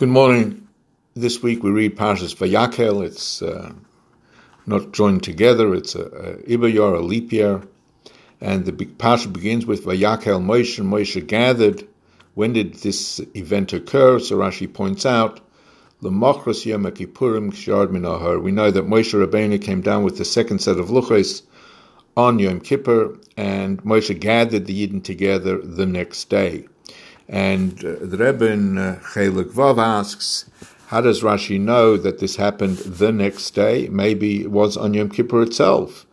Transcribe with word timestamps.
Good 0.00 0.08
morning. 0.08 0.66
This 1.12 1.42
week 1.42 1.62
we 1.62 1.70
read 1.70 1.94
Parshas 1.94 2.34
Vayakhel. 2.34 3.04
It's 3.04 3.42
uh, 3.42 3.74
not 4.64 4.92
joined 4.92 5.22
together. 5.22 5.74
It's 5.74 5.94
a, 5.94 6.04
a 6.04 6.36
Ibayar, 6.44 6.96
a 6.96 7.02
leap 7.02 7.30
year. 7.34 7.60
And 8.40 8.64
the 8.64 8.72
Parsha 8.72 9.30
begins 9.30 9.66
with 9.66 9.84
Vayakhel 9.84 10.42
Moshe. 10.42 10.78
And 10.78 10.90
Moshe 10.90 11.26
gathered. 11.26 11.86
When 12.32 12.54
did 12.54 12.76
this 12.76 13.20
event 13.34 13.74
occur? 13.74 14.20
So 14.20 14.38
Rashi 14.38 14.72
points 14.72 15.04
out, 15.04 15.40
L'mochros 16.00 16.64
Yom 16.64 16.84
Kippurim 16.84 17.52
Kshard 17.52 17.88
Minahar. 17.88 18.42
We 18.42 18.52
know 18.52 18.70
that 18.70 18.86
Moshe 18.86 19.12
Rabbeinu 19.12 19.60
came 19.60 19.82
down 19.82 20.02
with 20.02 20.16
the 20.16 20.24
second 20.24 20.60
set 20.60 20.78
of 20.78 20.88
luchos 20.88 21.42
on 22.16 22.38
Yom 22.38 22.60
Kippur, 22.60 23.18
and 23.36 23.82
Moshe 23.82 24.18
gathered 24.18 24.64
the 24.64 24.86
Yidden 24.86 25.04
together 25.04 25.58
the 25.58 25.84
next 25.84 26.30
day. 26.30 26.64
And 27.30 27.84
uh, 27.84 27.94
the 28.00 28.16
Rebbe 28.18 28.50
in 28.50 28.76
uh, 28.76 29.00
Chelek 29.14 29.52
Vav 29.52 29.78
asks, 29.78 30.50
how 30.88 31.00
does 31.00 31.22
Rashi 31.22 31.60
know 31.60 31.96
that 31.96 32.18
this 32.18 32.34
happened 32.34 32.78
the 32.78 33.12
next 33.12 33.52
day? 33.52 33.88
Maybe 33.88 34.42
it 34.42 34.50
was 34.50 34.76
on 34.76 34.94
Yom 34.94 35.10
Kippur 35.10 35.42
itself. 35.42 36.06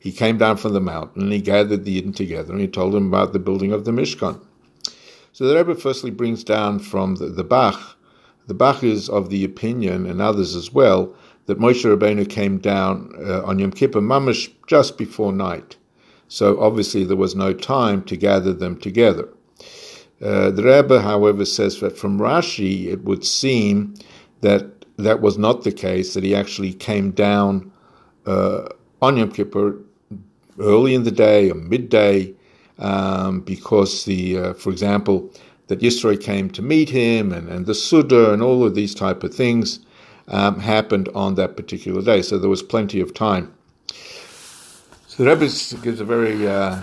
He 0.00 0.10
came 0.10 0.36
down 0.36 0.56
from 0.56 0.72
the 0.72 0.80
mountain 0.80 1.22
and 1.22 1.32
he 1.32 1.40
gathered 1.40 1.84
the 1.84 2.02
Yidden 2.02 2.14
together 2.14 2.52
and 2.52 2.60
he 2.60 2.66
told 2.66 2.92
them 2.92 3.06
about 3.06 3.32
the 3.32 3.38
building 3.38 3.72
of 3.72 3.84
the 3.84 3.92
Mishkan. 3.92 4.40
So 5.32 5.46
the 5.46 5.54
Rebbe 5.54 5.76
firstly 5.76 6.10
brings 6.10 6.42
down 6.42 6.80
from 6.80 7.14
the, 7.14 7.26
the 7.26 7.44
Bach. 7.44 7.96
The 8.48 8.54
Bach 8.54 8.82
is 8.82 9.08
of 9.08 9.30
the 9.30 9.44
opinion, 9.44 10.06
and 10.06 10.20
others 10.20 10.54
as 10.54 10.72
well, 10.72 11.14
that 11.46 11.58
Moshe 11.58 11.84
Rabbeinu 11.84 12.28
came 12.28 12.58
down 12.58 13.12
uh, 13.24 13.42
on 13.44 13.60
Yom 13.60 13.70
Kippur, 13.70 14.00
mamash 14.00 14.50
just 14.66 14.98
before 14.98 15.32
night. 15.32 15.76
So 16.26 16.60
obviously 16.60 17.04
there 17.04 17.16
was 17.16 17.36
no 17.36 17.52
time 17.52 18.02
to 18.04 18.16
gather 18.16 18.52
them 18.52 18.78
together. 18.78 19.28
Uh, 20.24 20.50
the 20.50 20.62
Rebbe, 20.62 21.02
however, 21.02 21.44
says 21.44 21.80
that 21.80 21.98
from 21.98 22.18
Rashi 22.18 22.86
it 22.86 23.04
would 23.04 23.24
seem 23.26 23.94
that 24.40 24.84
that 24.96 25.20
was 25.20 25.36
not 25.36 25.64
the 25.64 25.72
case, 25.72 26.14
that 26.14 26.24
he 26.24 26.34
actually 26.34 26.72
came 26.72 27.10
down 27.10 27.70
uh, 28.26 28.68
on 29.02 29.18
Yom 29.18 29.30
Kippur 29.30 29.76
early 30.58 30.94
in 30.94 31.02
the 31.02 31.10
day 31.10 31.50
or 31.50 31.54
midday, 31.54 32.32
um, 32.78 33.40
because 33.40 34.04
the, 34.04 34.38
uh, 34.38 34.54
for 34.54 34.70
example, 34.70 35.30
that 35.66 35.80
Yisro 35.80 36.18
came 36.20 36.48
to 36.50 36.62
meet 36.62 36.88
him 36.88 37.32
and, 37.32 37.48
and 37.48 37.66
the 37.66 37.74
Suda 37.74 38.32
and 38.32 38.42
all 38.42 38.64
of 38.64 38.74
these 38.74 38.94
type 38.94 39.24
of 39.24 39.34
things 39.34 39.80
um, 40.28 40.60
happened 40.60 41.08
on 41.14 41.34
that 41.34 41.56
particular 41.56 42.00
day. 42.02 42.22
So 42.22 42.38
there 42.38 42.50
was 42.50 42.62
plenty 42.62 43.00
of 43.00 43.12
time. 43.12 43.52
So 45.06 45.22
the 45.22 45.30
Rebbe 45.30 45.46
gives 45.82 46.00
a 46.00 46.04
very 46.04 46.48
uh, 46.48 46.80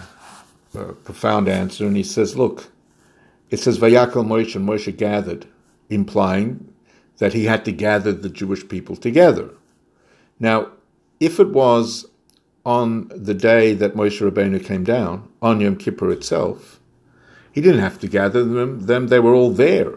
uh, 0.78 0.84
profound 1.04 1.48
answer, 1.48 1.86
and 1.86 1.98
he 1.98 2.04
says, 2.04 2.38
look, 2.38 2.70
it 3.52 3.60
says 3.60 3.78
Vayakhel 3.78 4.26
Moshe 4.26 4.56
and 4.56 4.68
Moshe 4.68 4.96
gathered, 4.96 5.46
implying 5.90 6.74
that 7.18 7.34
he 7.34 7.46
had 7.46 7.66
to 7.66 7.72
gather 7.72 8.14
the 8.14 8.30
Jewish 8.30 8.68
people 8.68 8.96
together. 8.96 9.52
Now, 10.40 10.72
if 11.20 11.40
it 11.40 11.50
was 11.50 12.08
on 12.66 13.12
the 13.14 13.34
day 13.34 13.74
that 13.74 13.94
Moshe 13.94 14.22
Rabbeinu 14.22 14.64
came 14.64 14.86
down, 14.86 15.30
on 15.42 15.60
Yom 15.60 15.76
Kippur 15.76 16.12
itself, 16.12 16.80
he 17.52 17.60
didn't 17.60 17.82
have 17.82 18.00
to 18.00 18.08
gather 18.08 18.44
them, 18.44 18.86
them 18.86 19.08
they 19.08 19.20
were 19.20 19.36
all 19.36 19.52
there. 19.52 19.96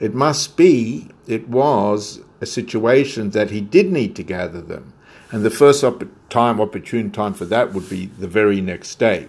It 0.00 0.14
must 0.14 0.56
be, 0.56 1.10
it 1.26 1.48
was 1.48 2.20
a 2.40 2.46
situation 2.46 3.30
that 3.30 3.50
he 3.50 3.60
did 3.60 3.92
need 3.92 4.16
to 4.16 4.22
gather 4.22 4.62
them. 4.62 4.94
And 5.30 5.44
the 5.44 5.50
first 5.50 5.84
op- 5.84 6.04
time, 6.30 6.60
opportune 6.60 7.10
time 7.10 7.34
for 7.34 7.44
that 7.46 7.74
would 7.74 7.90
be 7.90 8.06
the 8.06 8.28
very 8.28 8.62
next 8.62 8.98
day 8.98 9.28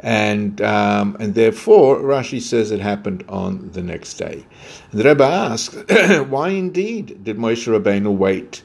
and 0.00 0.60
um, 0.60 1.16
and 1.18 1.34
therefore 1.34 1.98
Rashi 1.98 2.40
says 2.40 2.70
it 2.70 2.80
happened 2.80 3.24
on 3.28 3.70
the 3.72 3.82
next 3.82 4.14
day. 4.14 4.46
And 4.90 5.00
the 5.00 5.08
Rebbe 5.08 5.24
asks, 5.24 5.74
why 6.28 6.50
indeed 6.50 7.24
did 7.24 7.36
Moshe 7.36 7.66
Rabbeinu 7.66 8.16
wait 8.16 8.62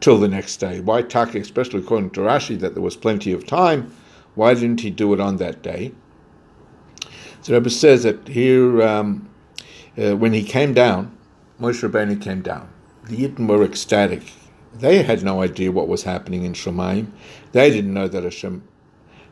till 0.00 0.18
the 0.18 0.28
next 0.28 0.56
day? 0.56 0.80
Why 0.80 1.00
especially 1.00 1.80
according 1.80 2.10
to 2.10 2.20
Rashi, 2.20 2.58
that 2.58 2.74
there 2.74 2.82
was 2.82 2.96
plenty 2.96 3.32
of 3.32 3.46
time? 3.46 3.94
Why 4.34 4.54
didn't 4.54 4.80
he 4.80 4.90
do 4.90 5.12
it 5.14 5.20
on 5.20 5.36
that 5.36 5.62
day? 5.62 5.92
The 7.44 7.54
Rebbe 7.54 7.70
says 7.70 8.02
that 8.02 8.28
here, 8.28 8.82
um, 8.82 9.28
uh, 9.96 10.16
when 10.16 10.32
he 10.32 10.42
came 10.42 10.74
down, 10.74 11.16
Moshe 11.60 11.88
Rabbeinu 11.88 12.20
came 12.20 12.42
down. 12.42 12.68
The 13.04 13.16
Yidden 13.16 13.48
were 13.48 13.64
ecstatic. 13.64 14.32
They 14.74 15.02
had 15.02 15.24
no 15.24 15.42
idea 15.42 15.72
what 15.72 15.88
was 15.88 16.02
happening 16.02 16.44
in 16.44 16.52
Shamayim. 16.52 17.10
They 17.52 17.70
didn't 17.70 17.94
know 17.94 18.06
that 18.06 18.22
Hashem 18.22 18.62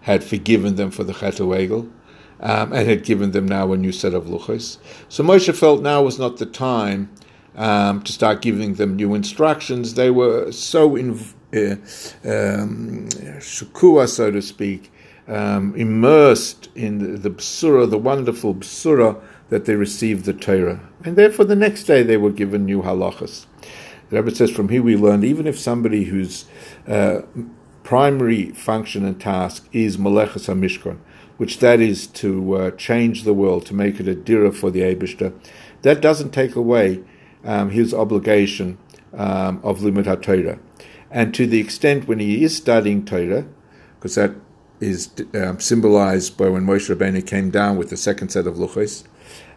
had 0.07 0.23
forgiven 0.23 0.77
them 0.77 0.89
for 0.93 1.03
the 1.03 1.13
Chet 1.13 1.41
um, 1.41 2.73
and 2.73 2.89
had 2.89 3.03
given 3.03 3.33
them 3.33 3.47
now 3.47 3.73
a 3.73 3.77
new 3.77 3.91
set 3.91 4.15
of 4.15 4.27
luchos. 4.27 4.79
So 5.09 5.25
Moshe 5.25 5.53
felt 5.53 5.83
now 5.83 6.01
was 6.01 6.17
not 6.17 6.37
the 6.37 6.47
time 6.47 7.11
um, 7.57 8.03
to 8.03 8.13
start 8.13 8.41
giving 8.41 8.75
them 8.75 8.95
new 8.95 9.15
instructions. 9.15 9.95
They 9.95 10.13
were 10.13 10.53
so 10.53 10.95
in 10.95 11.11
uh, 11.53 11.73
um, 12.25 13.09
shukua, 13.41 14.09
so 14.09 14.31
to 14.31 14.41
speak, 14.41 14.93
um, 15.27 15.75
immersed 15.75 16.69
in 16.77 16.99
the, 16.99 17.19
the 17.19 17.31
bsura, 17.31 17.91
the 17.91 17.99
wonderful 17.99 18.55
bsura 18.55 19.21
that 19.49 19.65
they 19.65 19.75
received 19.75 20.25
the 20.25 20.33
Torah, 20.33 20.81
and 21.05 21.17
therefore 21.17 21.47
the 21.47 21.57
next 21.57 21.83
day 21.85 22.05
they 22.05 22.17
were 22.17 22.31
given 22.31 22.65
new 22.65 22.83
halachas. 22.83 23.47
The 24.11 24.23
Rebbe 24.23 24.37
says 24.37 24.53
from 24.53 24.69
here 24.69 24.85
we 24.85 24.95
learned 24.95 25.25
even 25.25 25.49
if 25.49 25.59
somebody 25.59 26.05
who's 26.05 26.45
uh, 26.87 27.23
primary 27.87 28.51
function 28.51 29.05
and 29.05 29.21
task 29.21 29.69
is 29.73 29.97
Meleches 29.97 30.49
HaMishkan, 30.53 30.99
which 31.37 31.61
that 31.61 31.81
is 31.81 32.09
to 32.09 32.57
uh, 32.57 32.71
change 32.73 33.23
the 33.23 33.33
world, 33.33 33.65
to 33.65 33.75
make 33.75 34.01
it 34.01 34.09
a 34.09 34.15
dira 34.15 34.51
for 34.51 34.73
the 34.73 34.81
Aibishter. 34.81 35.33
That 35.83 36.01
doesn't 36.01 36.33
take 36.33 36.57
away 36.57 37.05
um, 37.45 37.71
his 37.71 37.95
obligation 37.95 38.77
um, 39.15 39.61
of 39.63 39.79
Limud 39.79 40.07
HaTorah. 40.07 40.59
And 41.13 41.33
to 41.35 41.47
the 41.47 41.61
extent 41.61 42.09
when 42.09 42.19
he 42.19 42.43
is 42.43 42.57
studying 42.57 43.05
Torah, 43.05 43.47
because 43.95 44.17
that 44.17 44.35
is 44.81 45.11
um, 45.35 45.61
symbolized 45.61 46.37
by 46.37 46.49
when 46.49 46.67
Moshe 46.67 46.93
Rabbeinu 46.93 47.25
came 47.25 47.51
down 47.51 47.77
with 47.77 47.91
the 47.91 47.97
second 47.97 48.31
set 48.31 48.49
of 48.49 48.57
luchos, 48.57 49.05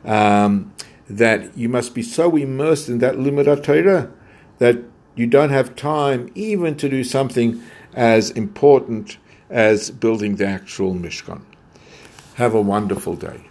um, 0.06 0.72
that 1.09 1.57
you 1.57 1.67
must 1.67 1.96
be 1.96 2.03
so 2.03 2.35
immersed 2.35 2.90
in 2.90 3.00
that 3.00 3.16
Limud 3.16 3.46
HaTorah 3.46 4.11
that 4.59 4.84
you 5.16 5.28
don't 5.28 5.50
have 5.50 5.75
time 5.75 6.30
even 6.36 6.75
to 6.78 6.90
do 6.90 7.03
something 7.03 7.62
as 7.94 8.31
important 8.31 9.18
as 9.50 9.92
building 9.92 10.36
the 10.36 10.46
actual 10.46 10.94
Mishkan. 10.94 11.42
Have 12.36 12.53
a 12.53 12.62
wonderful 12.62 13.16
day. 13.16 13.50